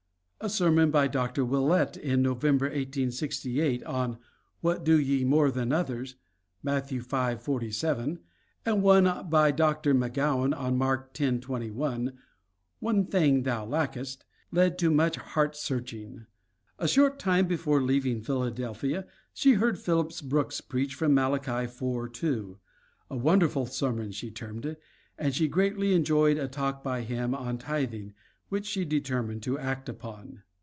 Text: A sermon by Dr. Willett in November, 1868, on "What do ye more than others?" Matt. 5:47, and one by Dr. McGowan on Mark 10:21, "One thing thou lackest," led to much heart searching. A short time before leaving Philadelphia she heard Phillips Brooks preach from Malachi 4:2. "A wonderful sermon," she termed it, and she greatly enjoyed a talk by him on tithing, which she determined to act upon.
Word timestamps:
A 0.43 0.49
sermon 0.49 0.89
by 0.89 1.05
Dr. 1.07 1.45
Willett 1.45 1.97
in 1.97 2.23
November, 2.23 2.65
1868, 2.65 3.83
on 3.83 4.17
"What 4.61 4.83
do 4.83 4.99
ye 4.99 5.23
more 5.23 5.51
than 5.51 5.71
others?" 5.71 6.15
Matt. 6.63 6.87
5:47, 6.87 8.17
and 8.65 8.81
one 8.81 9.27
by 9.29 9.51
Dr. 9.51 9.93
McGowan 9.93 10.57
on 10.57 10.79
Mark 10.79 11.13
10:21, 11.13 12.13
"One 12.79 13.05
thing 13.05 13.43
thou 13.43 13.67
lackest," 13.67 14.25
led 14.51 14.79
to 14.79 14.89
much 14.89 15.17
heart 15.17 15.55
searching. 15.55 16.25
A 16.79 16.87
short 16.87 17.19
time 17.19 17.45
before 17.47 17.79
leaving 17.83 18.23
Philadelphia 18.23 19.05
she 19.35 19.53
heard 19.53 19.77
Phillips 19.77 20.23
Brooks 20.23 20.59
preach 20.59 20.95
from 20.95 21.13
Malachi 21.13 21.67
4:2. 21.69 22.57
"A 23.11 23.15
wonderful 23.15 23.67
sermon," 23.67 24.09
she 24.11 24.31
termed 24.31 24.65
it, 24.65 24.81
and 25.19 25.35
she 25.35 25.47
greatly 25.47 25.93
enjoyed 25.93 26.37
a 26.39 26.47
talk 26.47 26.83
by 26.83 27.01
him 27.01 27.35
on 27.35 27.59
tithing, 27.59 28.15
which 28.49 28.65
she 28.65 28.83
determined 28.83 29.41
to 29.41 29.57
act 29.57 29.87
upon. 29.87 30.41